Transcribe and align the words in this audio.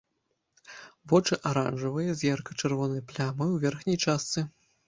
Вочы 1.11 1.37
аранжавыя, 1.51 2.15
з 2.21 2.31
ярка-чырвонай 2.35 3.07
плямай 3.13 3.55
у 3.59 3.63
верхняй 3.67 4.05
частцы. 4.09 4.39